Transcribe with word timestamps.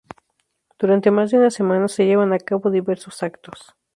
Durante 0.79 1.11
más 1.11 1.29
de 1.29 1.37
una 1.37 1.51
semana 1.51 1.87
se 1.87 2.07
llevan 2.07 2.33
a 2.33 2.39
cabo 2.39 2.71
diversos 2.71 3.21
actos. 3.21 3.75